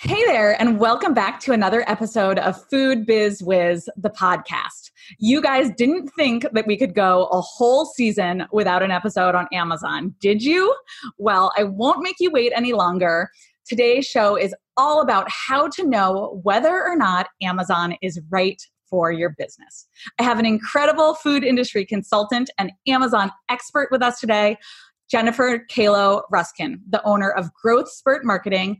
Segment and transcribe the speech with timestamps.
[0.00, 4.92] Hey there, and welcome back to another episode of Food Biz Wiz, the podcast.
[5.18, 9.48] You guys didn't think that we could go a whole season without an episode on
[9.52, 10.72] Amazon, did you?
[11.16, 13.28] Well, I won't make you wait any longer.
[13.66, 19.10] Today's show is all about how to know whether or not Amazon is right for
[19.10, 19.88] your business.
[20.20, 24.58] I have an incredible food industry consultant and Amazon expert with us today,
[25.10, 28.78] Jennifer Kalo Ruskin, the owner of Growth Spurt Marketing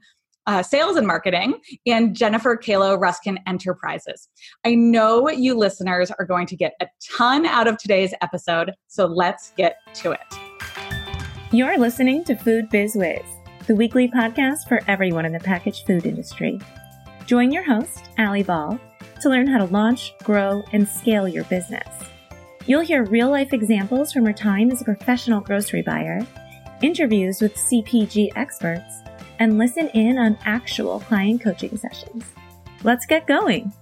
[0.49, 4.29] uh, sales and marketing, and Jennifer Kalo Ruskin Enterprises.
[4.65, 9.05] I know you listeners are going to get a ton out of today's episode, so
[9.05, 10.21] let's get to it.
[11.53, 13.21] You're listening to Food Biz Wiz,
[13.67, 16.59] the weekly podcast for everyone in the packaged food industry.
[17.27, 18.81] Join your host, Ali Ball,
[19.21, 21.89] to learn how to launch, grow, and scale your business.
[22.65, 26.27] You'll hear real life examples from her time as a professional grocery buyer,
[26.81, 29.03] interviews with CPG experts,
[29.39, 32.25] and listen in on actual client coaching sessions.
[32.85, 33.73] Let's get going.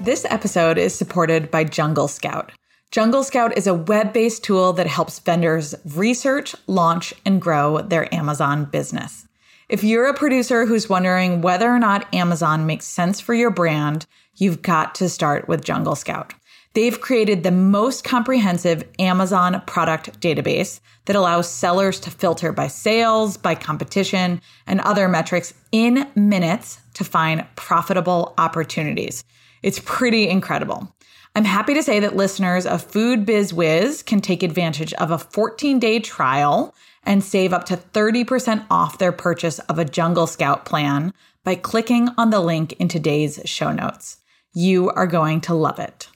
[0.00, 2.52] This episode is supported by Jungle Scout.
[2.92, 8.12] Jungle Scout is a web based tool that helps vendors research, launch, and grow their
[8.14, 9.26] Amazon business.
[9.68, 14.06] If you're a producer who's wondering whether or not Amazon makes sense for your brand,
[14.36, 16.34] you've got to start with Jungle Scout.
[16.76, 23.38] They've created the most comprehensive Amazon product database that allows sellers to filter by sales,
[23.38, 29.24] by competition, and other metrics in minutes to find profitable opportunities.
[29.62, 30.94] It's pretty incredible.
[31.34, 35.16] I'm happy to say that listeners of Food Biz Wiz can take advantage of a
[35.16, 40.66] 14 day trial and save up to 30% off their purchase of a Jungle Scout
[40.66, 44.18] plan by clicking on the link in today's show notes.
[44.52, 46.08] You are going to love it.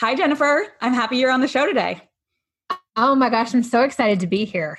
[0.00, 0.64] Hi, Jennifer.
[0.80, 2.00] I'm happy you're on the show today.
[2.94, 4.78] Oh my gosh, I'm so excited to be here.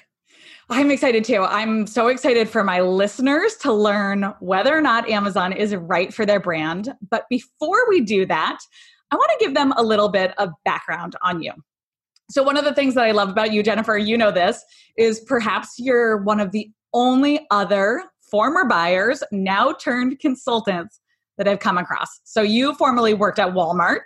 [0.69, 1.43] I'm excited too.
[1.43, 6.25] I'm so excited for my listeners to learn whether or not Amazon is right for
[6.25, 6.93] their brand.
[7.11, 8.59] But before we do that,
[9.11, 11.51] I want to give them a little bit of background on you.
[12.31, 14.63] So, one of the things that I love about you, Jennifer, you know this,
[14.97, 21.01] is perhaps you're one of the only other former buyers, now turned consultants
[21.37, 22.21] that I've come across.
[22.23, 24.05] So, you formerly worked at Walmart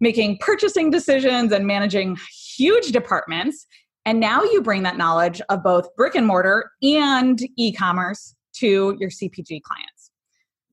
[0.00, 2.16] making purchasing decisions and managing
[2.56, 3.66] huge departments.
[4.04, 8.96] And now you bring that knowledge of both brick and mortar and e commerce to
[8.98, 10.10] your CPG clients.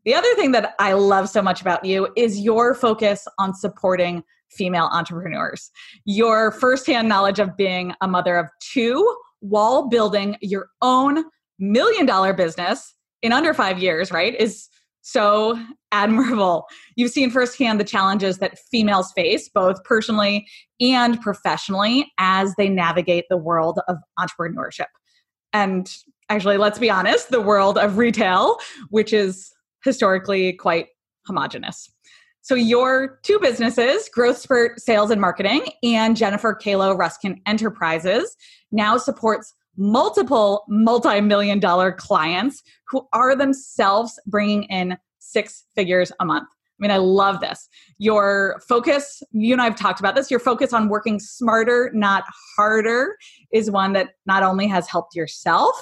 [0.06, 4.24] The other thing that I love so much about you is your focus on supporting
[4.52, 5.72] female entrepreneurs.
[6.06, 11.24] Your firsthand knowledge of being a mother of two while building your own
[11.60, 14.68] million dollar business in under five years, right, is
[15.04, 15.60] so
[15.92, 16.66] admirable.
[16.96, 20.48] You've seen firsthand the challenges that females face, both personally
[20.82, 24.88] and professionally, as they navigate the world of entrepreneurship.
[25.52, 25.94] And
[26.30, 28.58] actually, let's be honest, the world of retail,
[28.90, 29.54] which is
[29.84, 30.88] historically quite
[31.28, 31.90] homogenous.
[32.42, 38.36] So, your two businesses, Growth Spurt Sales and Marketing and Jennifer Kalo Ruskin Enterprises,
[38.72, 46.26] now supports multiple multi million dollar clients who are themselves bringing in six figures a
[46.26, 46.48] month.
[46.50, 47.70] I mean, I love this.
[47.98, 52.24] Your focus, you and I have talked about this, your focus on working smarter, not
[52.56, 53.16] harder,
[53.54, 55.76] is one that not only has helped yourself.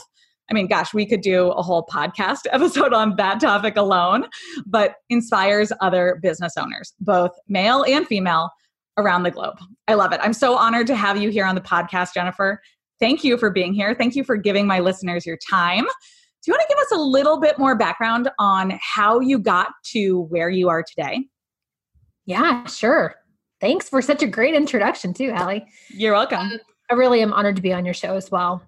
[0.49, 4.27] I mean, gosh, we could do a whole podcast episode on that topic alone,
[4.65, 8.49] but inspires other business owners, both male and female,
[8.97, 9.57] around the globe.
[9.87, 10.19] I love it.
[10.21, 12.61] I'm so honored to have you here on the podcast, Jennifer.
[13.01, 13.93] Thank you for being here.
[13.93, 15.83] Thank you for giving my listeners your time.
[15.83, 19.71] Do you want to give us a little bit more background on how you got
[19.87, 21.25] to where you are today?
[22.25, 23.15] Yeah, sure.
[23.59, 25.65] Thanks for such a great introduction, too, Allie.
[25.89, 26.51] You're welcome.
[26.53, 26.57] Uh,
[26.89, 28.63] I really am honored to be on your show as well.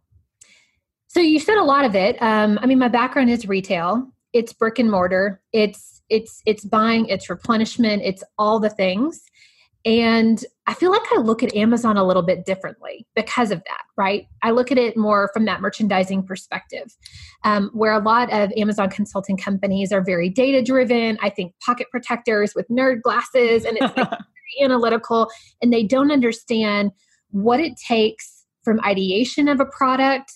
[1.07, 2.19] So you said a lot of it.
[2.21, 4.11] Um, I mean, my background is retail.
[4.33, 5.41] It's brick and mortar.
[5.51, 7.05] It's it's it's buying.
[7.07, 8.01] It's replenishment.
[8.03, 9.21] It's all the things.
[9.85, 13.83] And I feel like I look at Amazon a little bit differently because of that,
[13.97, 14.27] right?
[14.41, 16.95] I look at it more from that merchandising perspective,
[17.43, 21.17] um, where a lot of Amazon consulting companies are very data driven.
[21.21, 25.29] I think pocket protectors with nerd glasses, and it's like very analytical,
[25.61, 26.91] and they don't understand
[27.31, 30.31] what it takes from ideation of a product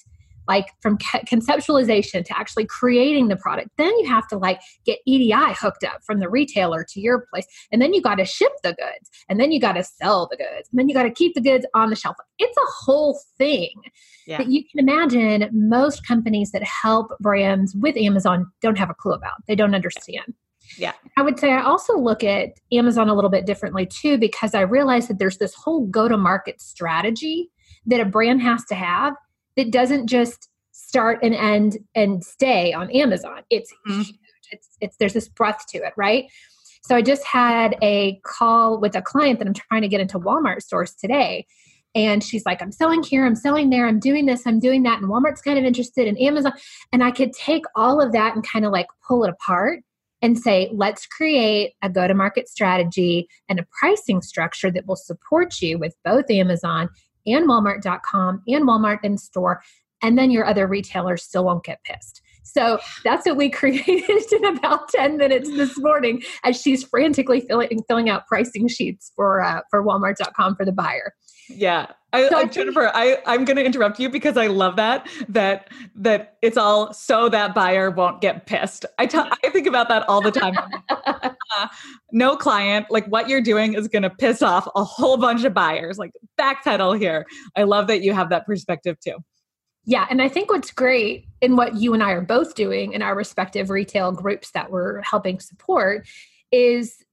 [0.48, 5.32] like from conceptualization to actually creating the product then you have to like get edi
[5.32, 8.74] hooked up from the retailer to your place and then you got to ship the
[8.74, 11.34] goods and then you got to sell the goods and then you got to keep
[11.36, 13.74] the goods on the shelf it's a whole thing
[14.26, 14.38] yeah.
[14.38, 19.14] that you can imagine most companies that help brands with amazon don't have a clue
[19.14, 20.34] about they don't understand
[20.78, 20.94] yeah.
[21.16, 24.62] I would say I also look at Amazon a little bit differently too because I
[24.62, 27.50] realize that there's this whole go to market strategy
[27.86, 29.14] that a brand has to have
[29.58, 33.42] that doesn't just start and end and stay on Amazon.
[33.50, 34.02] It's mm-hmm.
[34.02, 34.20] huge.
[34.52, 36.26] It's it's there's this breadth to it, right?
[36.84, 40.20] So I just had a call with a client that I'm trying to get into
[40.20, 41.46] Walmart stores today.
[41.96, 45.02] And she's like, I'm selling here, I'm selling there, I'm doing this, I'm doing that.
[45.02, 46.54] And Walmart's kind of interested in Amazon.
[46.94, 49.82] And I could take all of that and kind of like pull it apart
[50.22, 54.96] and say, let's create a go to market strategy and a pricing structure that will
[54.96, 56.90] support you with both Amazon
[57.28, 59.62] and Walmart.com and Walmart in store.
[60.02, 62.22] And then your other retailers still won't get pissed.
[62.44, 67.84] So that's what we created in about 10 minutes this morning as she's frantically filling,
[67.88, 71.14] filling out pricing sheets for, uh, for Walmart.com for the buyer.
[71.50, 71.88] Yeah.
[72.14, 75.70] I, so I, Jennifer, I, I'm going to interrupt you because I love that, that,
[75.96, 78.86] that it's all so that buyer won't get pissed.
[78.98, 79.10] I,
[79.44, 80.56] I think about that all the time.
[80.90, 81.68] uh,
[82.12, 85.54] no client, like what you're doing is going to piss off a whole bunch of
[85.54, 87.26] buyers, like backpedal here.
[87.56, 89.18] I love that you have that perspective too.
[89.84, 93.02] Yeah, and I think what's great in what you and I are both doing in
[93.02, 96.06] our respective retail groups that we're helping support
[96.52, 97.06] is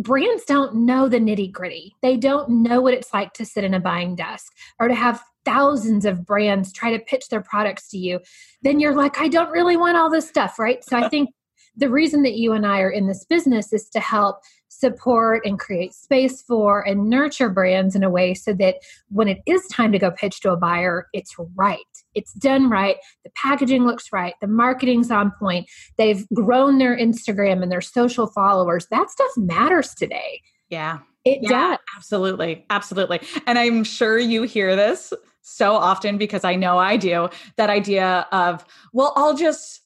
[0.00, 1.94] brands don't know the nitty gritty.
[2.02, 5.22] They don't know what it's like to sit in a buying desk or to have
[5.44, 8.20] thousands of brands try to pitch their products to you.
[8.62, 10.84] Then you're like, I don't really want all this stuff, right?
[10.84, 11.30] So I think
[11.76, 15.58] the reason that you and I are in this business is to help support and
[15.58, 18.76] create space for and nurture brands in a way so that
[19.10, 21.78] when it is time to go pitch to a buyer, it's right.
[22.14, 22.96] It's done right.
[23.24, 24.34] The packaging looks right.
[24.40, 25.68] The marketing's on point.
[25.98, 28.86] They've grown their Instagram and their social followers.
[28.90, 30.40] That stuff matters today.
[30.70, 31.00] Yeah.
[31.24, 31.78] It yeah, does.
[31.96, 32.64] Absolutely.
[32.70, 33.20] Absolutely.
[33.46, 35.12] And I'm sure you hear this
[35.42, 39.79] so often because I know I do that idea of, well, I'll just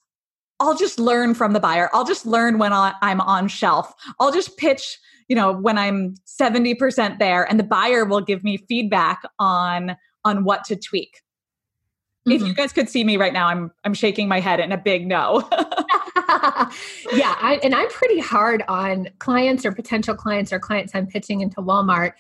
[0.60, 1.90] I'll just learn from the buyer.
[1.92, 3.92] I'll just learn when I'm on shelf.
[4.20, 4.98] I'll just pitch,
[5.28, 10.44] you know, when I'm 70% there and the buyer will give me feedback on on
[10.44, 11.20] what to tweak.
[12.26, 12.32] Mm-hmm.
[12.32, 12.54] If you mm-hmm.
[12.54, 15.46] guys could see me right now, I'm I'm shaking my head in a big no.
[17.12, 21.42] yeah, I, and I'm pretty hard on clients or potential clients or clients I'm pitching
[21.42, 22.12] into Walmart.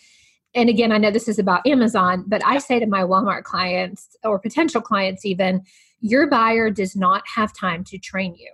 [0.54, 4.16] And again, I know this is about Amazon, but I say to my Walmart clients
[4.22, 5.62] or potential clients even,
[6.04, 8.50] your buyer does not have time to train you.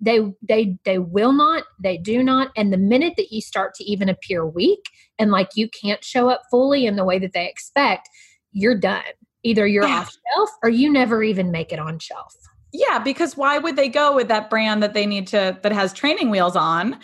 [0.00, 3.84] They they they will not they do not and the minute that you start to
[3.84, 4.84] even appear weak
[5.18, 8.08] and like you can't show up fully in the way that they expect
[8.52, 9.02] you're done.
[9.42, 9.98] Either you're yeah.
[9.98, 12.36] off shelf or you never even make it on shelf.
[12.72, 15.92] Yeah because why would they go with that brand that they need to that has
[15.92, 17.00] training wheels on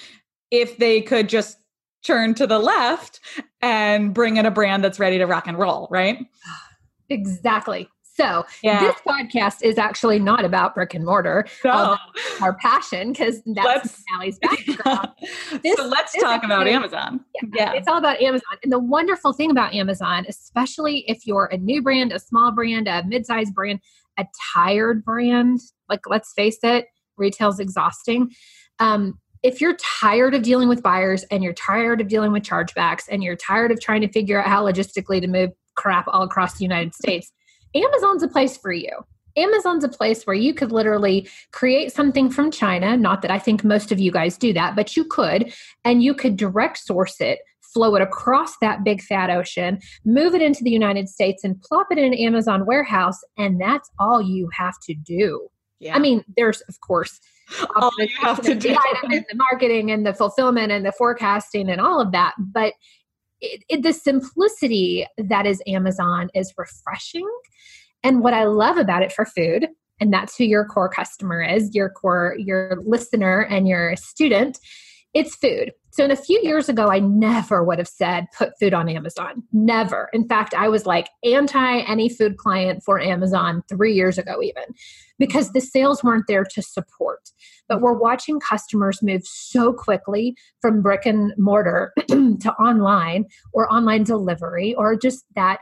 [0.53, 1.59] if they could just
[2.05, 3.19] turn to the left
[3.61, 6.19] and bring in a brand that's ready to rock and roll right?
[7.13, 7.89] Exactly
[8.21, 8.81] so yeah.
[8.81, 11.97] this podcast is actually not about brick and mortar, no.
[12.41, 15.09] our passion, because that's Allie's background.
[15.63, 17.21] This, so let's talk about Amazon.
[17.43, 18.59] Yeah, yeah, it's all about Amazon.
[18.63, 22.89] And the wonderful thing about Amazon, especially if you're a new brand, a small brand,
[22.89, 23.81] a mid-sized brand,
[24.19, 26.87] a tired brand, like let's face it,
[27.17, 28.31] retail's exhausting.
[28.79, 33.05] Um, if you're tired of dealing with buyers and you're tired of dealing with chargebacks
[33.11, 36.59] and you're tired of trying to figure out how logistically to move crap all across
[36.59, 37.33] the United States,
[37.75, 38.91] Amazon's a place for you.
[39.37, 42.97] Amazon's a place where you could literally create something from China.
[42.97, 45.53] Not that I think most of you guys do that, but you could,
[45.85, 50.43] and you could direct source it, flow it across that big fat ocean, move it
[50.43, 53.21] into the United States, and plop it in an Amazon warehouse.
[53.39, 55.49] And that's all you have to do.
[55.79, 55.97] Yeah.
[55.97, 57.21] I mean, there's, of course,
[57.77, 58.77] all you have to do.
[59.09, 62.35] the marketing and the fulfillment and the forecasting and all of that.
[62.39, 62.75] But
[63.41, 67.29] it, it, the simplicity that is Amazon is refreshing.
[68.03, 69.69] And what I love about it for food,
[70.01, 74.59] and that's who your core customer is, your core, your listener and your student,
[75.13, 75.73] it's food.
[75.93, 79.43] So, in a few years ago, I never would have said put food on Amazon.
[79.53, 80.09] Never.
[80.13, 84.63] In fact, I was like anti any food client for Amazon three years ago, even
[85.19, 87.31] because the sales weren't there to support.
[87.69, 94.05] But we're watching customers move so quickly from brick and mortar to online or online
[94.05, 95.59] delivery or just that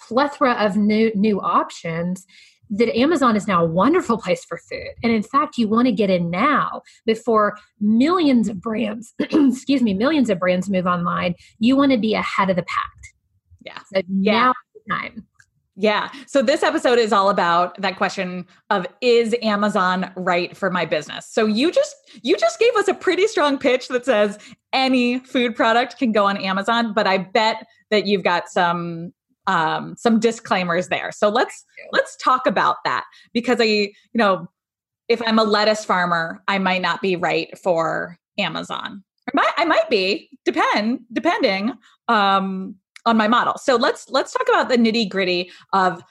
[0.00, 2.24] plethora of new new options
[2.70, 4.90] that Amazon is now a wonderful place for food.
[5.02, 9.94] And in fact, you want to get in now before millions of brands, excuse me,
[9.94, 11.34] millions of brands move online.
[11.58, 12.92] You want to be ahead of the pack.
[13.64, 13.78] Yeah.
[13.92, 14.32] So yeah.
[14.32, 14.54] now
[14.90, 15.26] time.
[15.80, 16.10] Yeah.
[16.26, 21.28] So this episode is all about that question of is Amazon right for my business?
[21.30, 24.38] So you just you just gave us a pretty strong pitch that says
[24.72, 29.12] any food product can go on Amazon, but I bet that you've got some
[29.48, 31.10] um, some disclaimers there.
[31.10, 34.46] So let's let's talk about that because I, you know,
[35.08, 39.02] if I'm a lettuce farmer, I might not be right for Amazon.
[39.26, 41.72] I might, I might be, depend depending
[42.08, 42.76] um,
[43.06, 43.58] on my model.
[43.58, 46.04] So let's let's talk about the nitty gritty of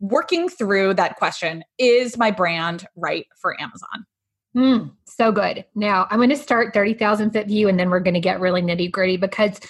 [0.00, 4.06] working through that question is my brand right for Amazon?
[4.54, 5.64] Mm, so good.
[5.74, 8.60] Now I'm going to start 30,000 foot view and then we're going to get really
[8.60, 9.60] nitty gritty because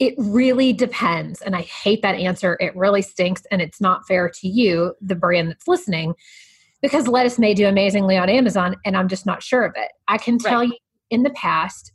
[0.00, 1.42] it really depends.
[1.42, 2.56] And I hate that answer.
[2.58, 6.14] It really stinks and it's not fair to you, the brand that's listening,
[6.80, 9.92] because lettuce may do amazingly on Amazon and I'm just not sure of it.
[10.08, 10.68] I can tell right.
[10.70, 10.76] you
[11.10, 11.92] in the past,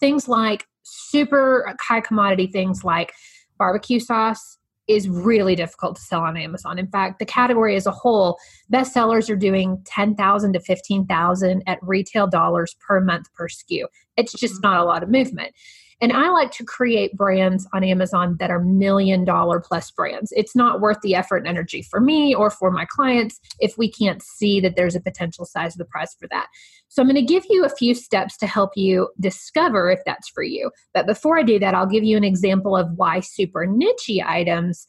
[0.00, 3.12] things like super high commodity things like
[3.58, 6.78] barbecue sauce, is really difficult to sell on Amazon.
[6.78, 8.36] In fact, the category as a whole,
[8.72, 13.84] bestsellers are doing 10,000 to 15,000 at retail dollars per month per SKU.
[14.16, 14.70] It's just mm-hmm.
[14.70, 15.54] not a lot of movement.
[16.02, 20.32] And I like to create brands on Amazon that are million dollar plus brands.
[20.36, 23.88] It's not worth the effort and energy for me or for my clients if we
[23.88, 26.48] can't see that there's a potential size of the price for that.
[26.88, 30.28] So I'm going to give you a few steps to help you discover if that's
[30.28, 30.72] for you.
[30.92, 34.86] But before I do that, I'll give you an example of why super niche items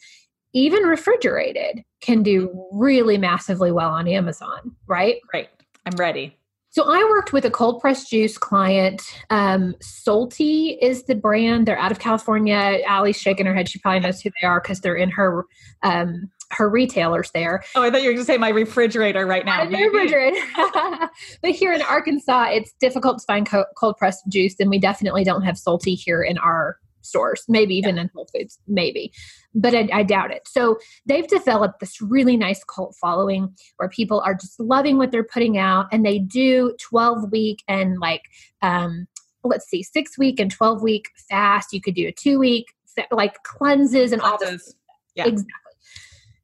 [0.54, 2.80] even refrigerated can do mm-hmm.
[2.80, 5.18] really massively well on Amazon, right?
[5.32, 5.50] Right.
[5.86, 6.38] I'm ready.
[6.74, 9.04] So I worked with a cold pressed juice client.
[9.30, 11.68] Um, Salty is the brand.
[11.68, 12.80] They're out of California.
[12.88, 13.70] Allie's shaking her head.
[13.70, 15.46] She probably knows who they are because they're in her
[15.84, 17.64] um, her retailers there.
[17.76, 19.66] Oh, I thought you were going to say my refrigerator right now.
[19.66, 20.40] My refrigerator.
[21.44, 25.24] but here in Arkansas, it's difficult to find co- cold pressed juice, and we definitely
[25.24, 28.04] don't have Salty here in our stores, maybe even yeah.
[28.04, 29.12] in Whole Foods, maybe,
[29.54, 30.48] but I, I, doubt it.
[30.48, 35.24] So they've developed this really nice cult following where people are just loving what they're
[35.24, 38.24] putting out, and they do 12 week and like,
[38.62, 39.08] um,
[39.44, 41.74] let's see, six week and 12 week fast.
[41.74, 42.68] You could do a two week,
[43.12, 44.48] like cleanses and cleanses.
[44.48, 44.76] all this.
[45.16, 45.28] Yeah.
[45.28, 45.54] Exactly.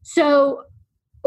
[0.04, 0.64] So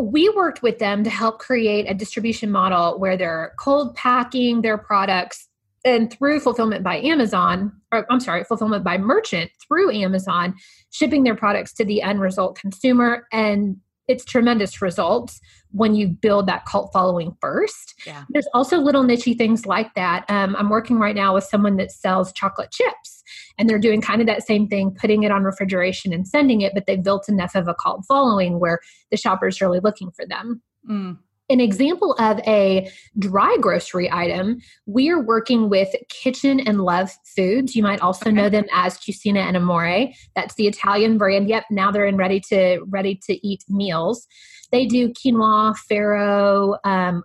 [0.01, 4.79] we worked with them to help create a distribution model where they're cold packing their
[4.79, 5.49] products
[5.85, 10.55] and through fulfillment by Amazon, or I'm sorry, fulfillment by merchant through Amazon,
[10.91, 13.27] shipping their products to the end result consumer.
[13.33, 13.77] And
[14.09, 17.95] it's tremendous results when you build that cult following first.
[18.07, 18.25] Yeah.
[18.31, 20.25] There's also little nichey things like that.
[20.29, 23.23] Um, I'm working right now with someone that sells chocolate chips,
[23.59, 26.73] and they're doing kind of that same thing, putting it on refrigeration and sending it,
[26.75, 30.63] but they've built enough of a cult following where the shopper's really looking for them.
[30.89, 31.19] Mm
[31.53, 37.77] an example of a dry grocery item, we are working with Kitchen and Love Foods.
[37.77, 38.33] You might also okay.
[38.33, 40.09] know them as Cucina and Amore.
[40.35, 41.49] That's the Italian brand.
[41.49, 44.27] Yep, now they're in ready to ready to eat meals.
[44.73, 47.23] They do quinoa, farro, um,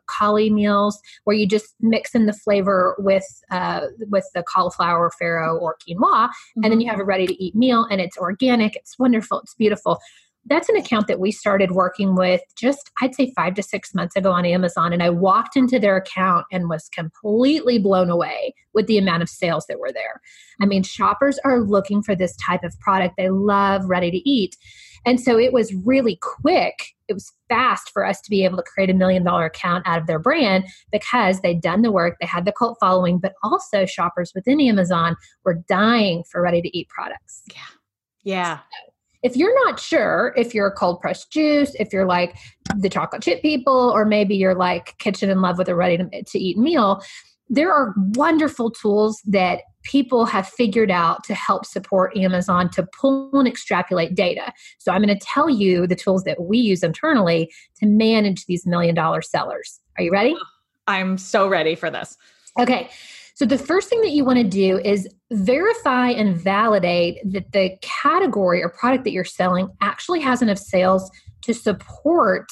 [0.53, 5.77] meals, where you just mix in the flavor with uh, with the cauliflower, farro, or
[5.77, 6.63] quinoa, mm-hmm.
[6.63, 6.81] and then mm-hmm.
[6.81, 8.75] you have a ready to eat meal, and it's organic.
[8.75, 9.39] It's wonderful.
[9.39, 9.99] It's beautiful
[10.47, 14.15] that's an account that we started working with just i'd say five to six months
[14.15, 18.87] ago on amazon and i walked into their account and was completely blown away with
[18.87, 20.21] the amount of sales that were there.
[20.61, 23.15] I mean shoppers are looking for this type of product.
[23.17, 24.55] They love ready to eat.
[25.05, 28.63] And so it was really quick it was fast for us to be able to
[28.63, 32.27] create a million dollar account out of their brand because they'd done the work they
[32.27, 36.87] had the cult following but also shoppers within amazon were dying for ready to eat
[36.89, 37.43] products.
[37.53, 37.61] Yeah.
[38.23, 38.57] Yeah.
[38.57, 38.93] So,
[39.23, 42.35] if you're not sure if you're a cold pressed juice, if you're like
[42.77, 46.23] the chocolate chip people, or maybe you're like kitchen in love with a ready to,
[46.23, 47.01] to eat meal,
[47.49, 53.31] there are wonderful tools that people have figured out to help support Amazon to pull
[53.33, 54.51] and extrapolate data.
[54.79, 58.65] So I'm going to tell you the tools that we use internally to manage these
[58.65, 59.79] million dollar sellers.
[59.97, 60.35] Are you ready?
[60.87, 62.17] I'm so ready for this.
[62.59, 62.89] Okay.
[63.37, 67.77] So the first thing that you want to do is verify and validate that the
[67.81, 71.11] category or product that you're selling actually has enough sales
[71.43, 72.47] to support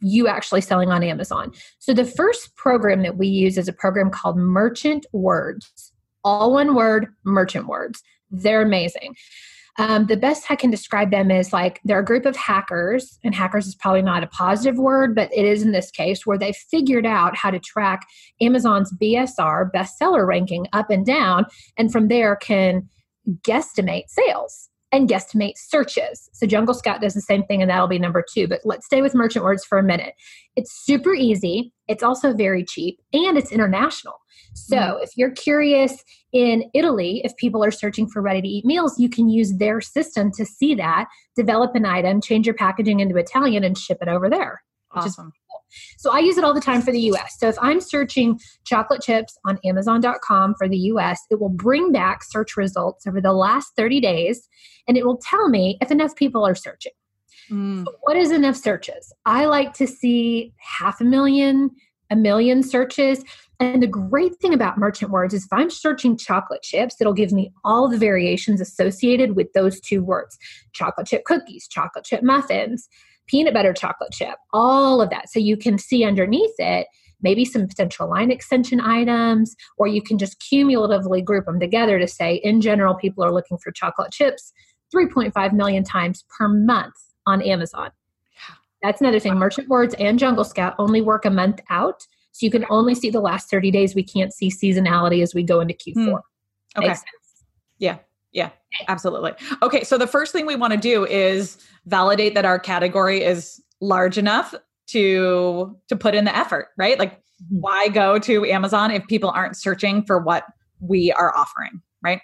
[0.00, 1.52] you actually selling on Amazon.
[1.78, 5.92] So the first program that we use is a program called Merchant Words.
[6.24, 8.02] All one word, Merchant Words.
[8.28, 9.14] They're amazing.
[9.78, 13.34] Um, the best I can describe them is like they're a group of hackers, and
[13.34, 16.52] hackers is probably not a positive word, but it is in this case where they
[16.70, 18.06] figured out how to track
[18.40, 22.88] Amazon's BSR bestseller ranking up and down, and from there can
[23.42, 26.28] guesstimate sales and guesstimate searches.
[26.32, 28.46] So Jungle Scout does the same thing, and that'll be number two.
[28.46, 30.14] But let's stay with merchant words for a minute.
[30.54, 34.14] It's super easy, it's also very cheap, and it's international.
[34.54, 35.02] So mm-hmm.
[35.02, 36.02] if you're curious
[36.32, 39.80] in Italy, if people are searching for ready to eat meals, you can use their
[39.80, 44.08] system to see that, develop an item, change your packaging into Italian, and ship it
[44.08, 44.62] over there.
[44.92, 45.32] Awesome.
[45.98, 47.36] So I use it all the time for the US.
[47.38, 52.22] So if I'm searching chocolate chips on Amazon.com for the US, it will bring back
[52.22, 54.48] search results over the last 30 days
[54.88, 56.92] and it will tell me if enough people are searching.
[57.50, 57.84] Mm.
[57.84, 59.12] So what is enough searches?
[59.24, 61.70] I like to see half a million,
[62.10, 63.24] a million searches.
[63.58, 67.32] And the great thing about merchant words is if I'm searching chocolate chips, it'll give
[67.32, 70.36] me all the variations associated with those two words
[70.72, 72.88] chocolate chip cookies, chocolate chip muffins.
[73.26, 75.28] Peanut butter chocolate chip, all of that.
[75.28, 76.86] So you can see underneath it
[77.22, 82.06] maybe some potential line extension items, or you can just cumulatively group them together to
[82.06, 84.52] say, in general, people are looking for chocolate chips
[84.94, 86.94] 3.5 million times per month
[87.26, 87.90] on Amazon.
[88.82, 89.34] That's another thing.
[89.34, 92.06] Merchant Words and Jungle Scout only work a month out.
[92.32, 93.94] So you can only see the last 30 days.
[93.94, 95.94] We can't see seasonality as we go into Q4.
[95.94, 96.84] Hmm.
[96.84, 96.94] Okay.
[97.78, 97.98] Yeah.
[98.36, 98.50] Yeah,
[98.88, 99.32] absolutely.
[99.62, 103.62] Okay, so the first thing we want to do is validate that our category is
[103.80, 104.54] large enough
[104.88, 106.98] to to put in the effort, right?
[106.98, 107.60] Like mm-hmm.
[107.60, 110.44] why go to Amazon if people aren't searching for what
[110.80, 112.20] we are offering, right?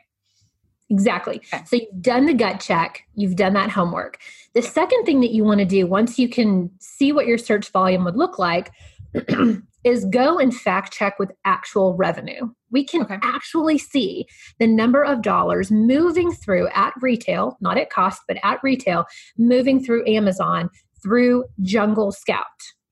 [0.90, 1.40] Exactly.
[1.50, 1.64] Okay.
[1.64, 4.18] So you've done the gut check, you've done that homework.
[4.52, 7.70] The second thing that you want to do once you can see what your search
[7.70, 8.70] volume would look like
[9.84, 12.48] is go and fact check with actual revenue.
[12.70, 13.18] We can okay.
[13.22, 14.26] actually see
[14.58, 19.84] the number of dollars moving through at retail, not at cost, but at retail, moving
[19.84, 20.70] through Amazon
[21.02, 22.46] through Jungle Scout.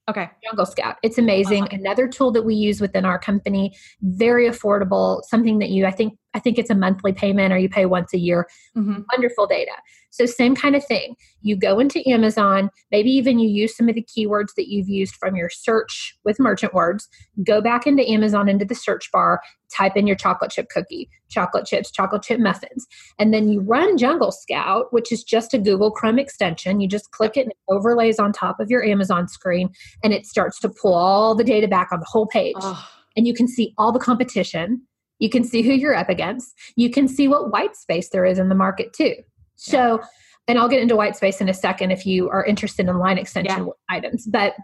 [0.08, 0.28] Okay.
[0.44, 0.96] Jungle Scout.
[1.04, 1.64] It's amazing.
[1.64, 1.76] Uh-huh.
[1.78, 6.18] Another tool that we use within our company, very affordable, something that you I think
[6.34, 8.48] I think it's a monthly payment or you pay once a year.
[8.76, 9.02] Mm-hmm.
[9.12, 9.72] Wonderful data.
[10.10, 11.14] So, same kind of thing.
[11.40, 15.14] You go into Amazon, maybe even you use some of the keywords that you've used
[15.16, 17.08] from your search with merchant words,
[17.44, 19.40] go back into Amazon into the search bar,
[19.74, 22.86] type in your chocolate chip cookie, chocolate chips, chocolate chip muffins,
[23.18, 26.80] and then you run Jungle Scout, which is just a Google Chrome extension.
[26.80, 29.70] You just click it and it overlays on top of your Amazon screen
[30.02, 32.56] and it starts to pull all the data back on the whole page.
[32.60, 32.88] Oh.
[33.16, 34.82] And you can see all the competition
[35.20, 36.58] you can see who you're up against.
[36.74, 39.14] You can see what white space there is in the market too.
[39.54, 40.00] So,
[40.48, 43.18] and I'll get into white space in a second if you are interested in line
[43.18, 43.72] extension yeah.
[43.88, 44.26] items.
[44.26, 44.54] But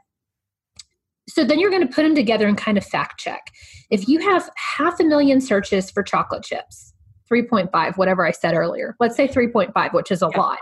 [1.29, 3.53] so then you're going to put them together and kind of fact check.
[3.91, 6.93] If you have half a million searches for chocolate chips,
[7.31, 10.41] 3.5, whatever I said earlier, let's say 3.5, which is a yeah.
[10.41, 10.59] lot.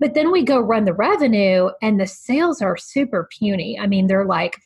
[0.00, 3.78] But then we go run the revenue and the sales are super puny.
[3.78, 4.56] I mean, they're like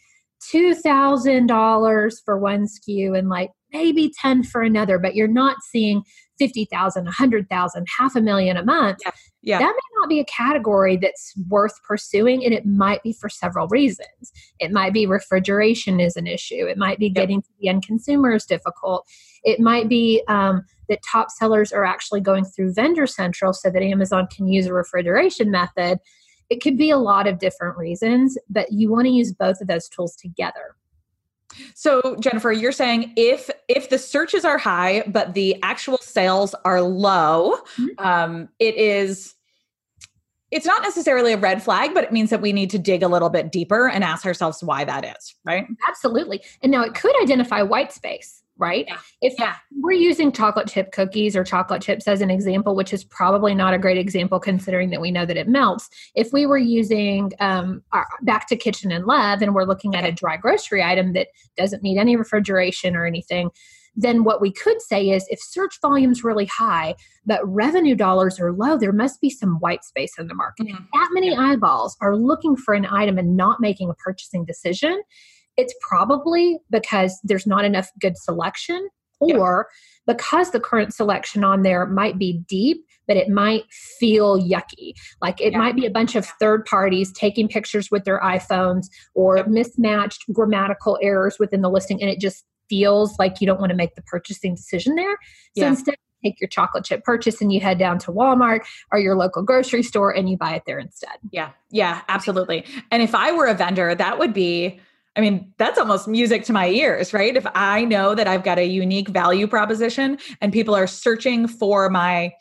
[0.52, 6.02] $2,000 for one SKU and like maybe 10 for another, but you're not seeing
[6.38, 8.98] 50,000, 100,000, half a million a month.
[9.04, 9.10] Yeah.
[9.42, 9.58] yeah.
[9.58, 13.66] That may not be a category that's worth pursuing, and it might be for several
[13.68, 14.32] reasons.
[14.58, 17.14] It might be refrigeration is an issue, it might be yep.
[17.14, 19.06] getting to the end consumer is difficult.
[19.42, 23.82] It might be um, that top sellers are actually going through Vendor Central so that
[23.82, 25.98] Amazon can use a refrigeration method.
[26.50, 29.66] It could be a lot of different reasons, but you want to use both of
[29.66, 30.76] those tools together.
[31.74, 36.80] So Jennifer, you're saying if if the searches are high but the actual sales are
[36.80, 38.06] low, mm-hmm.
[38.06, 39.34] um, it is
[40.50, 43.08] it's not necessarily a red flag, but it means that we need to dig a
[43.08, 45.66] little bit deeper and ask ourselves why that is, right?
[45.88, 46.44] Absolutely.
[46.62, 48.84] And now it could identify white space right?
[48.88, 48.98] Yeah.
[49.20, 49.56] If yeah.
[49.72, 53.74] we're using chocolate chip cookies or chocolate chips as an example, which is probably not
[53.74, 55.88] a great example considering that we know that it melts.
[56.14, 60.04] If we were using um, our, back to kitchen and love and we're looking at
[60.04, 63.50] a dry grocery item that doesn't need any refrigeration or anything,
[63.96, 66.94] then what we could say is if search volume's really high
[67.26, 70.84] but revenue dollars are low there must be some white space in the market mm-hmm.
[70.92, 71.38] that many yeah.
[71.38, 75.00] eyeballs are looking for an item and not making a purchasing decision
[75.56, 78.88] it's probably because there's not enough good selection
[79.20, 79.68] or
[80.06, 80.14] yeah.
[80.14, 83.64] because the current selection on there might be deep but it might
[83.98, 85.58] feel yucky like it yeah.
[85.58, 90.98] might be a bunch of third parties taking pictures with their iphones or mismatched grammatical
[91.00, 94.02] errors within the listing and it just feels like you don't want to make the
[94.02, 95.16] purchasing decision there
[95.56, 99.16] so instead take your chocolate chip purchase and you head down to Walmart or your
[99.16, 101.16] local grocery store and you buy it there instead.
[101.30, 101.50] Yeah.
[101.70, 102.64] Yeah, absolutely.
[102.90, 104.80] And if I were a vendor, that would be
[105.16, 107.36] I mean, that's almost music to my ears, right?
[107.36, 111.88] If I know that I've got a unique value proposition and people are searching for
[111.88, 112.32] my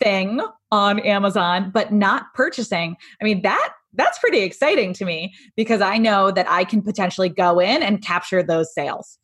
[0.00, 0.40] thing
[0.72, 5.98] on Amazon but not purchasing, I mean, that that's pretty exciting to me because I
[5.98, 9.18] know that I can potentially go in and capture those sales.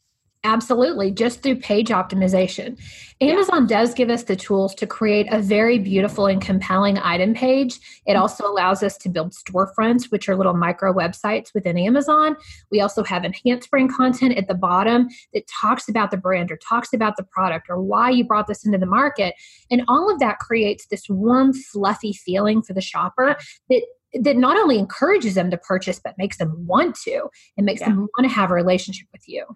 [0.45, 2.77] Absolutely, just through page optimization.
[3.21, 3.79] Amazon yeah.
[3.79, 7.77] does give us the tools to create a very beautiful and compelling item page.
[8.07, 8.23] It mm-hmm.
[8.23, 12.37] also allows us to build storefronts, which are little micro websites within Amazon.
[12.73, 16.57] We also have enhanced brand content at the bottom that talks about the brand or
[16.57, 19.35] talks about the product or why you brought this into the market.
[19.71, 23.37] And all of that creates this warm, fluffy feeling for the shopper
[23.71, 23.83] that
[24.15, 27.89] that not only encourages them to purchase but makes them want to and makes yeah.
[27.89, 29.47] them want to have a relationship with you.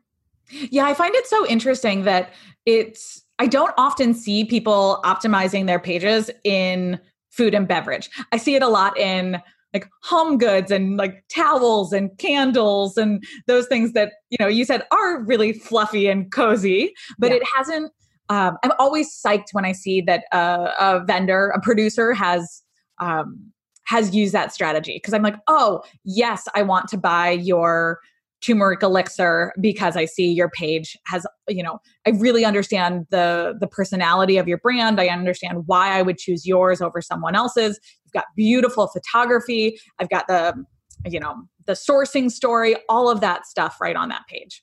[0.50, 2.32] Yeah, I find it so interesting that
[2.64, 6.98] it's, I don't often see people optimizing their pages in
[7.30, 8.08] food and beverage.
[8.32, 9.40] I see it a lot in
[9.74, 14.64] like home goods and like towels and candles and those things that, you know, you
[14.64, 17.36] said are really fluffy and cozy, but yeah.
[17.36, 17.92] it hasn't.
[18.28, 22.62] Um, I'm always psyched when I see that uh, a vendor, a producer has
[22.98, 23.52] um,
[23.84, 28.00] has used that strategy because I'm like, oh, yes, I want to buy your
[28.46, 33.66] turmeric elixir because I see your page has, you know, I really understand the the
[33.66, 35.00] personality of your brand.
[35.00, 37.80] I understand why I would choose yours over someone else's.
[38.04, 39.78] You've got beautiful photography.
[39.98, 40.64] I've got the,
[41.04, 41.34] you know,
[41.66, 44.62] the sourcing story, all of that stuff right on that page.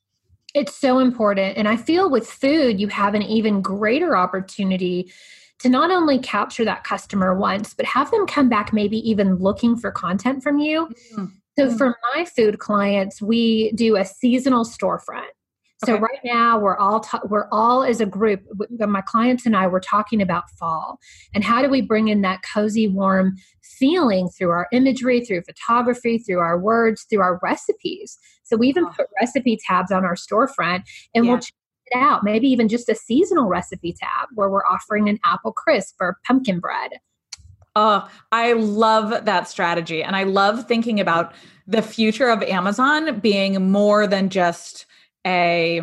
[0.54, 1.58] It's so important.
[1.58, 5.12] And I feel with food, you have an even greater opportunity
[5.60, 9.76] to not only capture that customer once, but have them come back maybe even looking
[9.76, 10.88] for content from you.
[11.13, 11.26] Mm-hmm.
[11.58, 11.78] So mm.
[11.78, 15.28] for my food clients, we do a seasonal storefront.
[15.86, 16.02] So okay.
[16.02, 18.42] right now we're all ta- we're all as a group.
[18.70, 21.00] My clients and I were talking about fall
[21.34, 26.20] and how do we bring in that cozy, warm feeling through our imagery, through photography,
[26.20, 28.18] through our words, through our recipes.
[28.44, 28.94] So we even oh.
[28.96, 31.32] put recipe tabs on our storefront, and yeah.
[31.32, 31.54] we'll check
[31.88, 32.24] it out.
[32.24, 36.60] Maybe even just a seasonal recipe tab where we're offering an apple crisp or pumpkin
[36.60, 36.92] bread.
[37.76, 40.04] Oh, I love that strategy.
[40.04, 41.34] And I love thinking about
[41.66, 44.86] the future of Amazon being more than just
[45.26, 45.82] a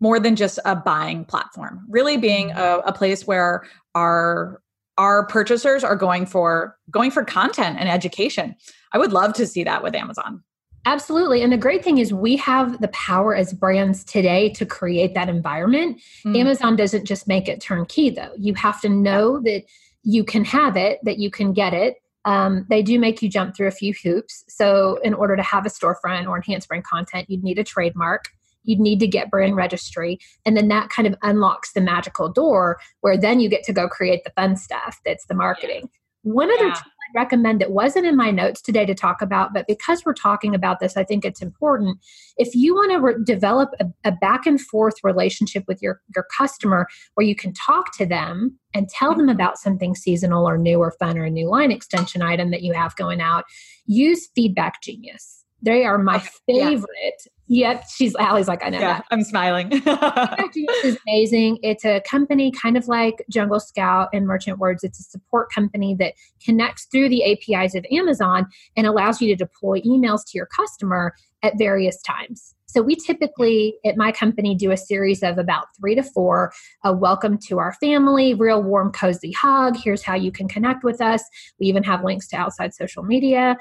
[0.00, 2.58] more than just a buying platform really being mm-hmm.
[2.58, 3.62] a, a, place where
[3.94, 4.60] our
[4.98, 8.54] our purchasers are going for going for content and education
[8.92, 10.42] i would love to see that with amazon
[10.86, 15.14] absolutely and the great thing is we have the power as brands today to create
[15.14, 16.36] that environment mm.
[16.36, 19.62] amazon doesn't just make it turnkey though you have to know that
[20.02, 23.56] you can have it that you can get it um, they do make you jump
[23.56, 27.28] through a few hoops so in order to have a storefront or enhance brand content
[27.28, 28.26] you'd need a trademark
[28.64, 30.18] you'd need to get brand registry.
[30.44, 33.88] And then that kind of unlocks the magical door where then you get to go
[33.88, 35.88] create the fun stuff that's the marketing.
[36.22, 36.80] One other yeah.
[37.14, 40.80] Recommend that wasn't in my notes today to talk about, but because we're talking about
[40.80, 41.98] this, I think it's important.
[42.36, 46.26] If you want to re- develop a, a, back and forth relationship with your, your
[46.36, 50.78] customer where you can talk to them and tell them about something seasonal or new
[50.78, 53.44] or fun or a new line extension item that you have going out,
[53.86, 55.44] use Feedback Genius.
[55.62, 56.28] They are my okay.
[56.46, 57.22] favorite.
[57.52, 59.04] Yep, she's Allie's like I know yeah, that.
[59.10, 59.70] I'm smiling.
[60.84, 61.58] is amazing.
[61.62, 64.82] It's a company kind of like Jungle Scout and Merchant Words.
[64.82, 69.36] It's a support company that connects through the APIs of Amazon and allows you to
[69.36, 72.54] deploy emails to your customer at various times.
[72.64, 76.54] So we typically at my company do a series of about three to four.
[76.84, 79.76] A welcome to our family, real warm, cozy hug.
[79.76, 81.22] Here's how you can connect with us.
[81.60, 83.58] We even have links to outside social media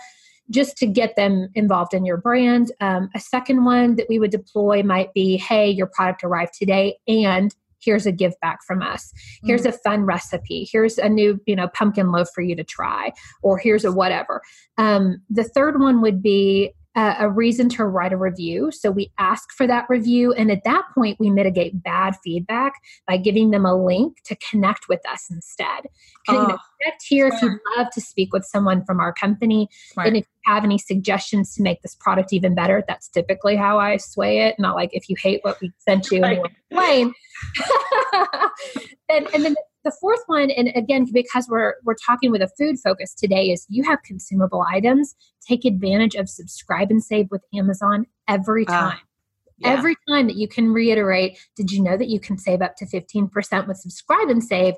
[0.49, 2.71] just to get them involved in your brand.
[2.82, 6.97] Um, a second one that we would deploy might be hey, your product arrived today
[7.08, 9.12] and here's a give back from us
[9.43, 9.69] here's mm.
[9.69, 13.58] a fun recipe here's a new you know pumpkin loaf for you to try or
[13.58, 14.41] here's a whatever
[14.77, 18.71] um, the third one would be uh, a reason to write a review.
[18.71, 20.34] So we ask for that review.
[20.34, 22.73] And at that point, we mitigate bad feedback
[23.08, 25.88] by giving them a link to connect with us instead.
[26.27, 27.43] oh, connect here smart.
[27.43, 29.69] if you'd love to speak with someone from our company.
[29.93, 30.08] Smart.
[30.10, 33.80] And if you have any suggestions to make this product even better, that's typically how
[33.80, 34.56] I sway it.
[34.60, 36.38] Not like if you hate what we sent you right.
[36.38, 37.13] and you want to complain.
[39.10, 42.77] and, and then the fourth one and again because we're we're talking with a food
[42.83, 45.15] focus today is you have consumable items.
[45.47, 48.91] Take advantage of subscribe and save with amazon every ah, time.
[48.91, 48.99] uh,
[49.57, 49.69] yeah.
[49.69, 52.85] every time that you can reiterate did you know that you can save up to
[52.85, 54.75] 15% with subscribe and save?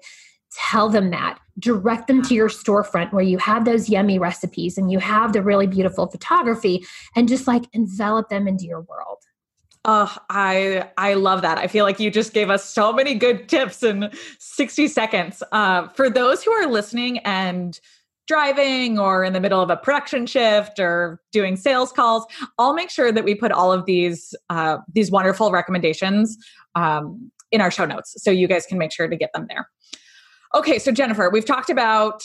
[0.55, 1.39] Tell them that.
[1.57, 5.41] Direct them to your storefront where you have those yummy recipes and you have the
[5.41, 6.85] really beautiful photography
[7.15, 9.22] and just like envelop them into your world
[9.85, 11.57] Oh, I I love that.
[11.57, 15.43] I feel like you just gave us so many good tips in 60 seconds.
[15.51, 17.79] Uh, for those who are listening and
[18.25, 22.25] driving or in the middle of a production shift or doing sales calls,
[22.57, 26.37] I'll make sure that we put all of these uh, these wonderful recommendations
[26.75, 29.67] um, in our show notes, so you guys can make sure to get them there.
[30.55, 32.23] Okay, so Jennifer, we've talked about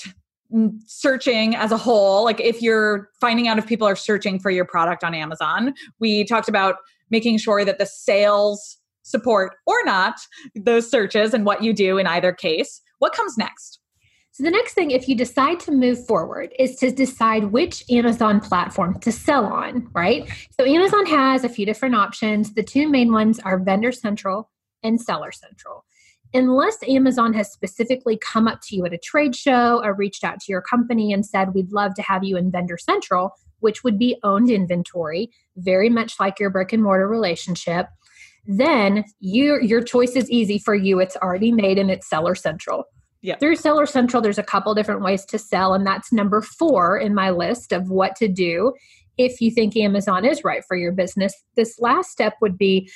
[0.86, 4.64] searching as a whole like if you're finding out if people are searching for your
[4.64, 6.76] product on amazon we talked about
[7.10, 10.20] making sure that the sales support or not
[10.54, 12.80] those searches and what you do in either case.
[12.98, 13.80] What comes next?
[14.32, 18.38] So, the next thing, if you decide to move forward, is to decide which Amazon
[18.38, 20.30] platform to sell on, right?
[20.58, 22.54] So, Amazon has a few different options.
[22.54, 24.48] The two main ones are Vendor Central
[24.84, 25.84] and Seller Central.
[26.34, 30.38] Unless Amazon has specifically come up to you at a trade show or reached out
[30.40, 33.98] to your company and said, We'd love to have you in Vendor Central, which would
[33.98, 37.86] be owned inventory, very much like your brick and mortar relationship,
[38.46, 41.00] then you, your choice is easy for you.
[41.00, 42.84] It's already made and it's Seller Central.
[43.36, 47.14] Through Seller Central, there's a couple different ways to sell, and that's number four in
[47.14, 48.72] my list of what to do
[49.16, 51.34] if you think Amazon is right for your business.
[51.56, 52.88] This last step would be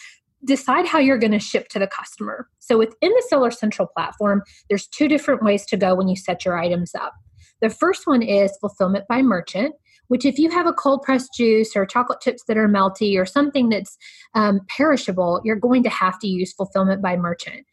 [0.44, 2.48] decide how you're going to ship to the customer.
[2.58, 6.44] So within the Seller Central platform, there's two different ways to go when you set
[6.44, 7.14] your items up.
[7.60, 9.74] The first one is fulfillment by merchant,
[10.08, 13.24] which if you have a cold pressed juice or chocolate chips that are melty or
[13.24, 13.96] something that's
[14.34, 17.64] um, perishable, you're going to have to use fulfillment by merchant.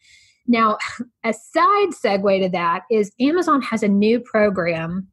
[0.46, 0.78] Now,
[1.24, 5.08] a side segue to that is Amazon has a new program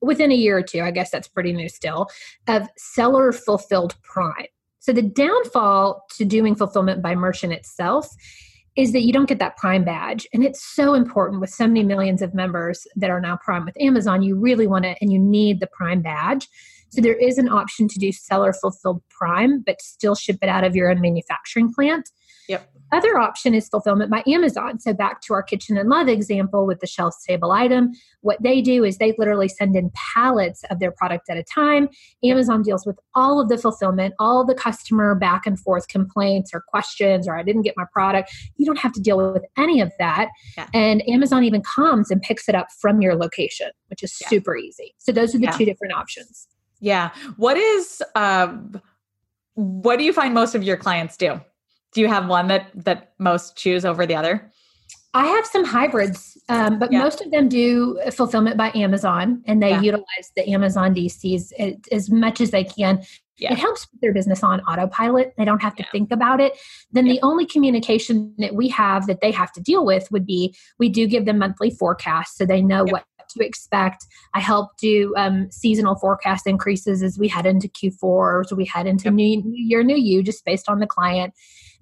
[0.00, 2.08] within a year or two, I guess that's pretty new still,
[2.48, 4.46] of seller fulfilled prime.
[4.78, 8.08] So the downfall to doing fulfillment by merchant itself
[8.80, 10.26] is that you don't get that prime badge.
[10.32, 13.78] And it's so important with so many millions of members that are now prime with
[13.78, 16.48] amazon you really want to and you need the prime badge.
[16.88, 20.64] So there is an option to do seller fulfilled prime but still ship it out
[20.64, 22.08] of your own manufacturing plant
[22.50, 22.68] Yep.
[22.90, 24.80] Other option is fulfillment by Amazon.
[24.80, 28.60] So back to our kitchen and love example with the shelf stable item, what they
[28.60, 31.88] do is they literally send in pallets of their product at a time.
[32.24, 36.60] Amazon deals with all of the fulfillment, all the customer back and forth complaints or
[36.66, 38.32] questions or I didn't get my product.
[38.56, 40.28] You don't have to deal with any of that.
[40.56, 40.66] Yeah.
[40.74, 44.26] And Amazon even comes and picks it up from your location, which is yeah.
[44.26, 44.96] super easy.
[44.98, 45.52] So those are the yeah.
[45.52, 46.48] two different options.
[46.80, 47.10] Yeah.
[47.36, 48.80] What is um
[49.54, 51.40] what do you find most of your clients do?
[51.92, 54.50] Do you have one that that most choose over the other
[55.14, 56.98] i have some hybrids um, but yeah.
[56.98, 59.80] most of them do fulfillment by amazon and they yeah.
[59.80, 61.52] utilize the amazon dcs
[61.92, 63.02] as much as they can
[63.38, 63.52] yeah.
[63.52, 66.58] it helps put their business on autopilot they don't have to think about it
[66.92, 70.54] then the only communication that we have that they have to deal with would be
[70.78, 74.06] we do give them monthly forecasts so they know what to expect.
[74.34, 78.86] I help do um, seasonal forecast increases as we head into Q4, so we head
[78.86, 79.14] into yep.
[79.14, 81.34] new, new year, new you, just based on the client.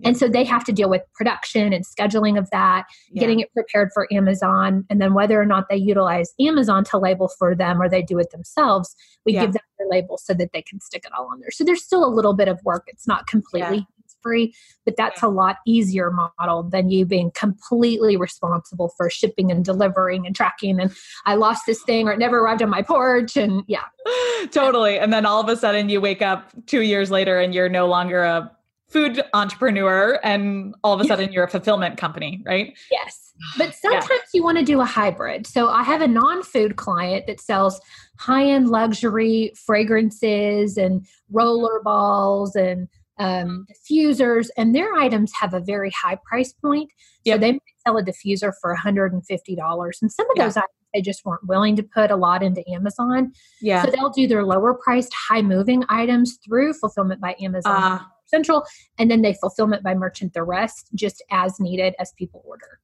[0.04, 3.20] And so they have to deal with production and scheduling of that, yeah.
[3.20, 7.28] getting it prepared for Amazon, and then whether or not they utilize Amazon to label
[7.28, 8.94] for them or they do it themselves,
[9.26, 9.42] we yeah.
[9.42, 11.50] give them their label so that they can stick it all on there.
[11.50, 12.84] So there's still a little bit of work.
[12.86, 13.86] It's not completely
[14.22, 19.64] free, but that's a lot easier model than you being completely responsible for shipping and
[19.64, 20.80] delivering and tracking.
[20.80, 20.92] And
[21.26, 23.36] I lost this thing or it never arrived on my porch.
[23.36, 23.84] And yeah.
[24.50, 24.98] totally.
[24.98, 27.86] And then all of a sudden you wake up two years later and you're no
[27.86, 28.50] longer a
[28.88, 32.76] food entrepreneur and all of a sudden you're a fulfillment company, right?
[32.90, 33.24] Yes.
[33.56, 34.18] But sometimes yeah.
[34.34, 35.46] you want to do a hybrid.
[35.46, 37.80] So I have a non food client that sells
[38.18, 42.88] high end luxury fragrances and roller balls and
[43.20, 46.90] um, diffusers, and their items have a very high price point.
[47.24, 47.40] So yep.
[47.40, 49.12] they might sell a diffuser for $150.
[50.02, 53.32] And some of those items they just weren't willing to put a lot into Amazon.
[53.60, 53.84] Yeah.
[53.84, 58.64] So they'll do their lower priced, high moving items through fulfillment by Amazon uh, Central,
[58.98, 62.80] and then they fulfillment by merchant the rest just as needed as people order.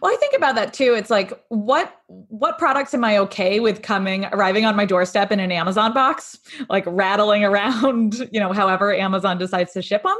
[0.00, 0.94] Well, I think about that too.
[0.94, 5.40] It's like what what products am I okay with coming arriving on my doorstep in
[5.40, 6.38] an Amazon box,
[6.70, 10.16] like rattling around, you know, however Amazon decides to ship them,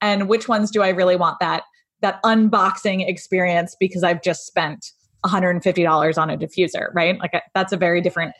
[0.00, 1.64] and which ones do I really want that
[2.00, 4.92] that unboxing experience because I've just spent
[5.26, 7.18] $150 on a diffuser, right?
[7.18, 8.34] Like that's a very different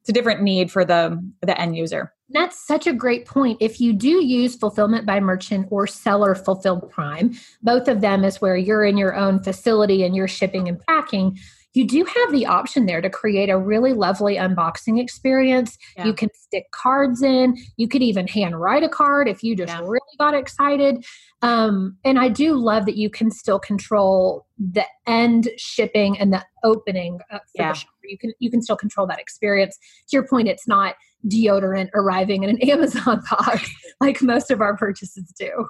[0.00, 2.12] it's a different need for the the end user.
[2.32, 3.58] That's such a great point.
[3.60, 8.40] If you do use fulfillment by merchant or seller fulfilled prime, both of them is
[8.40, 11.38] where you're in your own facility and you're shipping and packing,
[11.72, 15.78] you do have the option there to create a really lovely unboxing experience.
[15.96, 16.06] Yeah.
[16.06, 17.56] You can stick cards in.
[17.76, 19.80] You could even hand write a card if you just yeah.
[19.80, 21.04] really got excited.
[21.42, 26.44] Um, and I do love that you can still control the end shipping and the
[26.64, 27.72] opening uh, for yeah.
[27.72, 27.84] the.
[28.02, 29.76] You can you can still control that experience.
[30.08, 30.96] To your point, it's not
[31.28, 35.68] deodorant arriving in an Amazon box like most of our purchases do.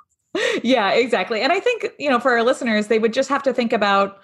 [0.62, 1.40] Yeah, exactly.
[1.40, 4.18] And I think, you know, for our listeners, they would just have to think about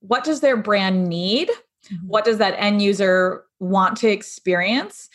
[0.00, 1.48] what does their brand need?
[1.48, 2.08] Mm-hmm.
[2.08, 5.08] What does that end user want to experience?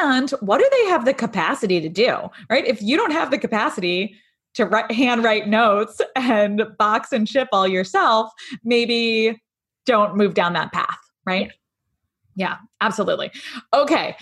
[0.00, 2.16] And what do they have the capacity to do?
[2.50, 2.66] Right?
[2.66, 4.16] If you don't have the capacity
[4.54, 8.30] to write, hand write notes and box and ship all yourself,
[8.64, 9.40] maybe
[9.86, 11.52] don't move down that path, right?
[12.34, 13.30] Yeah, yeah absolutely.
[13.72, 14.16] Okay.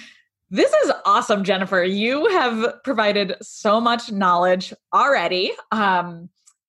[0.50, 1.82] This is awesome, Jennifer.
[1.82, 5.52] You have provided so much knowledge already.
[5.72, 6.28] Um,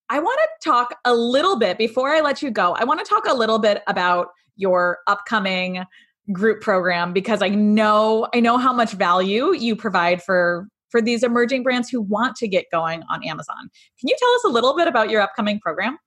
[0.09, 2.73] I want to talk a little bit before I let you go.
[2.73, 5.83] I want to talk a little bit about your upcoming
[6.31, 11.23] group program because I know I know how much value you provide for for these
[11.23, 13.69] emerging brands who want to get going on Amazon.
[13.99, 15.97] Can you tell us a little bit about your upcoming program?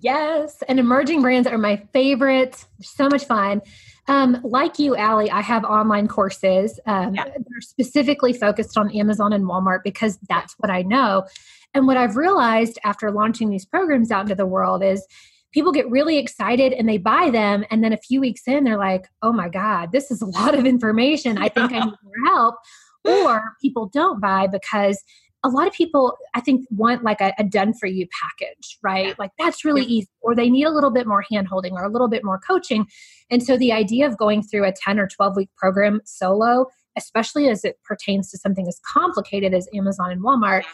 [0.00, 2.64] Yes, and emerging brands are my favorite.
[2.80, 3.60] so much fun.
[4.08, 7.24] Um, like you, Allie, I have online courses um, yeah.
[7.24, 11.26] that are specifically focused on Amazon and Walmart because that's what I know.
[11.74, 15.06] And what I've realized after launching these programs out into the world is
[15.52, 17.64] people get really excited and they buy them.
[17.70, 20.54] And then a few weeks in, they're like, oh my God, this is a lot
[20.54, 21.38] of information.
[21.38, 22.56] I think I need more help.
[23.04, 25.02] Or people don't buy because
[25.42, 29.08] a lot of people i think want like a, a done for you package right
[29.08, 29.14] yeah.
[29.18, 29.88] like that's really yeah.
[29.88, 32.38] easy or they need a little bit more hand holding or a little bit more
[32.38, 32.86] coaching
[33.30, 37.48] and so the idea of going through a 10 or 12 week program solo especially
[37.48, 40.64] as it pertains to something as complicated as amazon and walmart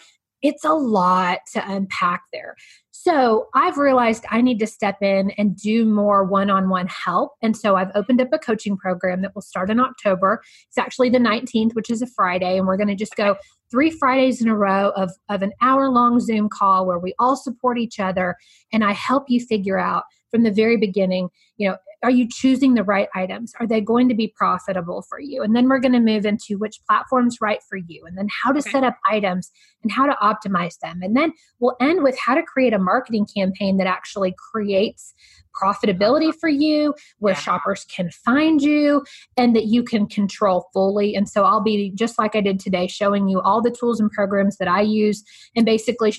[0.46, 2.54] it's a lot to unpack there.
[2.92, 7.32] So I've realized I need to step in and do more one on one help.
[7.42, 10.42] And so I've opened up a coaching program that will start in October.
[10.68, 12.58] It's actually the 19th, which is a Friday.
[12.58, 13.36] And we're going to just go
[13.70, 17.36] three Fridays in a row of, of an hour long Zoom call where we all
[17.36, 18.36] support each other.
[18.72, 21.76] And I help you figure out from the very beginning, you know,
[22.06, 23.52] are you choosing the right items?
[23.58, 25.42] Are they going to be profitable for you?
[25.42, 28.52] And then we're going to move into which platform's right for you, and then how
[28.52, 28.70] to okay.
[28.70, 29.50] set up items
[29.82, 31.00] and how to optimize them.
[31.02, 35.14] And then we'll end with how to create a marketing campaign that actually creates
[35.60, 37.40] profitability for you, where yeah.
[37.40, 39.04] shoppers can find you,
[39.36, 41.16] and that you can control fully.
[41.16, 44.12] And so I'll be just like I did today, showing you all the tools and
[44.12, 45.24] programs that I use
[45.56, 46.14] and basically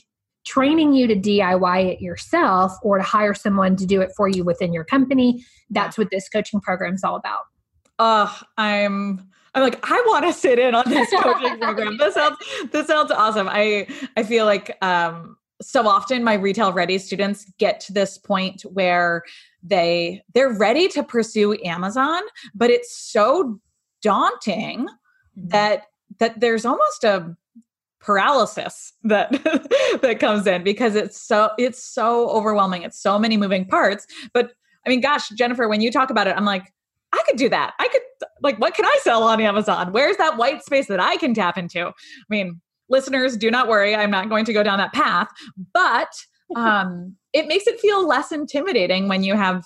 [0.48, 4.44] training you to DIY it yourself or to hire someone to do it for you
[4.44, 5.44] within your company.
[5.70, 7.42] That's what this coaching program is all about.
[8.00, 11.98] Oh, I'm I'm like, I want to sit in on this coaching program.
[11.98, 12.38] This sounds
[12.72, 13.50] this sounds awesome.
[13.50, 18.62] I I feel like um so often my retail ready students get to this point
[18.62, 19.24] where
[19.64, 22.22] they they're ready to pursue Amazon,
[22.56, 23.60] but it's so
[24.02, 25.48] daunting mm-hmm.
[25.50, 25.88] that
[26.20, 27.36] that there's almost a
[28.00, 29.32] paralysis that
[30.02, 32.84] that comes in because it's so it's so overwhelming.
[32.84, 34.06] It's so many moving parts.
[34.34, 34.52] But
[34.86, 36.74] i mean gosh jennifer when you talk about it i'm like
[37.14, 37.74] i could do that.
[37.80, 38.02] I could
[38.42, 39.92] like what can i sell on amazon?
[39.92, 41.88] Where's that white space that i can tap into?
[41.88, 41.94] I
[42.30, 43.96] mean listeners do not worry.
[43.96, 45.28] I'm not going to go down that path.
[45.74, 46.10] But
[46.56, 49.66] um it makes it feel less intimidating when you have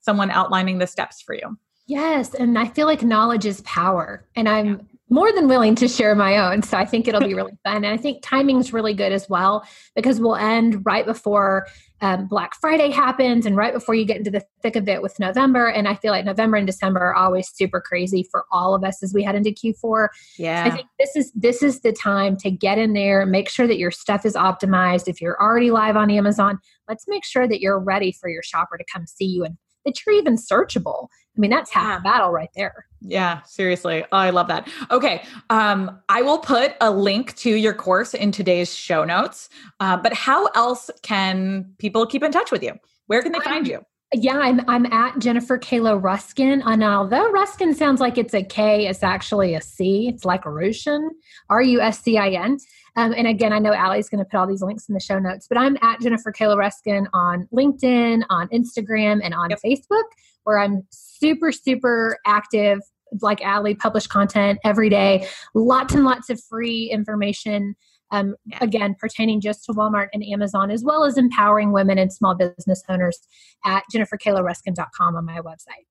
[0.00, 1.56] someone outlining the steps for you.
[1.86, 4.24] Yes, and I feel like knowledge is power.
[4.36, 6.62] And I'm more than willing to share my own.
[6.62, 7.84] So I think it'll be really fun.
[7.84, 11.66] And I think timing's really good as well because we'll end right before
[12.00, 15.18] um, Black Friday happens and right before you get into the thick of it with
[15.18, 15.66] November.
[15.66, 19.02] And I feel like November and December are always super crazy for all of us
[19.02, 20.08] as we head into Q4.
[20.38, 20.64] Yeah.
[20.64, 23.66] So I think this is this is the time to get in there, make sure
[23.66, 25.08] that your stuff is optimized.
[25.08, 28.78] If you're already live on Amazon, let's make sure that you're ready for your shopper
[28.78, 31.08] to come see you and that you're even searchable.
[31.36, 32.86] I mean, that's half the battle right there.
[33.00, 34.04] Yeah, seriously.
[34.04, 34.68] Oh, I love that.
[34.90, 35.22] Okay.
[35.48, 39.48] Um, I will put a link to your course in today's show notes.
[39.80, 42.74] Uh, but how else can people keep in touch with you?
[43.06, 43.84] Where can they find you?
[44.12, 46.62] Yeah, I'm I'm at Jennifer Kayla Ruscin.
[46.66, 50.08] And although Ruscin sounds like it's a K, it's actually a C.
[50.08, 51.10] It's like Russian,
[51.48, 52.58] R U S C I N.
[52.96, 55.20] Um, and again, I know Allie's going to put all these links in the show
[55.20, 59.60] notes, but I'm at Jennifer Kayla Ruscin on LinkedIn, on Instagram, and on yep.
[59.64, 60.04] Facebook,
[60.42, 62.80] where I'm super, super active.
[63.20, 67.76] Like Allie, publish content every day, lots and lots of free information
[68.10, 68.58] um, yeah.
[68.60, 72.82] again, pertaining just to Walmart and Amazon, as well as empowering women and small business
[72.88, 73.18] owners
[73.64, 75.86] at jenniferkaylaruscin.com on my website.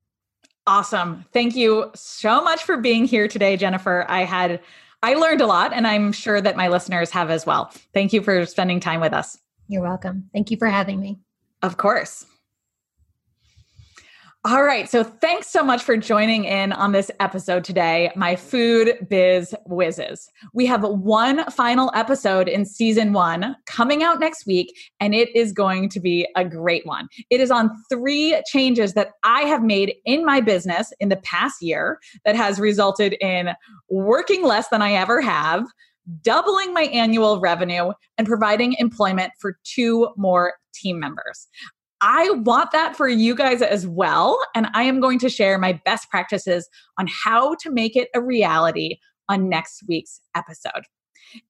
[0.67, 1.25] Awesome.
[1.33, 4.05] Thank you so much for being here today, Jennifer.
[4.07, 4.59] I had
[5.01, 7.71] I learned a lot and I'm sure that my listeners have as well.
[7.93, 9.37] Thank you for spending time with us.
[9.67, 10.29] You're welcome.
[10.33, 11.19] Thank you for having me.
[11.61, 12.25] Of course.
[14.49, 14.89] All right.
[14.89, 20.27] So thanks so much for joining in on this episode today, my food biz whizzes.
[20.55, 25.51] We have one final episode in season one coming out next week, and it is
[25.51, 27.09] going to be a great one.
[27.29, 31.61] It is on three changes that I have made in my business in the past
[31.61, 33.49] year that has resulted in
[33.87, 35.63] working less than I ever have,
[36.23, 41.47] doubling my annual revenue, and providing employment for two more team members.
[42.01, 44.39] I want that for you guys as well.
[44.55, 48.21] And I am going to share my best practices on how to make it a
[48.21, 50.83] reality on next week's episode.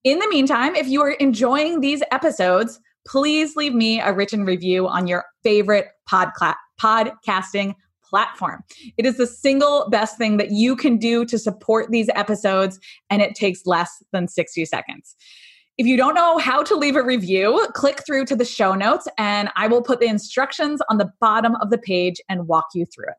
[0.04, 4.86] In the meantime, if you are enjoying these episodes, please leave me a written review
[4.86, 8.62] on your favorite podcla- podcasting platform.
[8.98, 13.22] It is the single best thing that you can do to support these episodes, and
[13.22, 15.16] it takes less than 60 seconds.
[15.80, 19.08] If you don't know how to leave a review, click through to the show notes
[19.16, 22.84] and I will put the instructions on the bottom of the page and walk you
[22.84, 23.14] through it.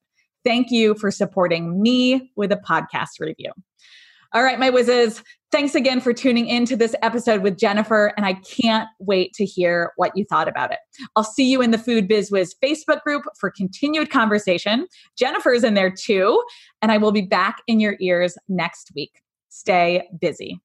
[0.46, 3.50] Thank you for supporting me with a podcast review.
[4.34, 8.28] All right, my whizzes, thanks again for tuning in to this episode with Jennifer, and
[8.28, 10.78] I can't wait to hear what you thought about it.
[11.16, 14.86] I'll see you in the Food Biz Wiz Facebook group for continued conversation.
[15.18, 16.40] Jennifer's in there too,
[16.84, 19.24] and I will be back in your ears next week.
[19.50, 20.62] Stay busy.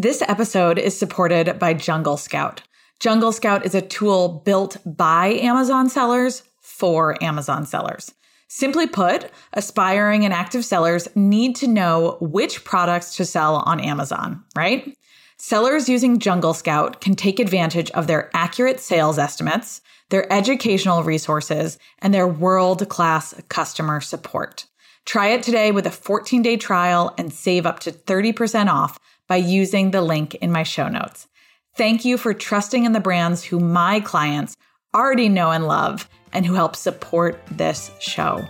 [0.00, 2.62] This episode is supported by Jungle Scout.
[3.00, 8.14] Jungle Scout is a tool built by Amazon sellers for Amazon sellers.
[8.46, 14.44] Simply put, aspiring and active sellers need to know which products to sell on Amazon,
[14.56, 14.96] right?
[15.36, 19.80] Sellers using Jungle Scout can take advantage of their accurate sales estimates,
[20.10, 24.66] their educational resources, and their world class customer support.
[25.06, 29.36] Try it today with a 14 day trial and save up to 30% off by
[29.36, 31.28] using the link in my show notes.
[31.76, 34.56] Thank you for trusting in the brands who my clients
[34.94, 38.44] already know and love and who help support this show.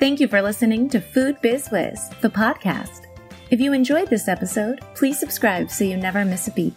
[0.00, 3.06] Thank you for listening to Food Biz Wiz, the podcast.
[3.50, 6.76] If you enjoyed this episode, please subscribe so you never miss a beat.